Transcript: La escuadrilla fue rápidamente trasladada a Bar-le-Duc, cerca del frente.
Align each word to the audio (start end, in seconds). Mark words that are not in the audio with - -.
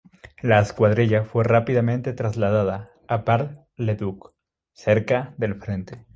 La 0.41 0.59
escuadrilla 0.61 1.25
fue 1.25 1.43
rápidamente 1.43 2.13
trasladada 2.13 2.89
a 3.07 3.17
Bar-le-Duc, 3.17 4.31
cerca 4.73 5.35
del 5.37 5.53
frente. 5.61 6.07